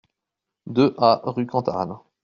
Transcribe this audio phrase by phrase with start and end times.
[0.65, 1.99] deux A rue Cantarane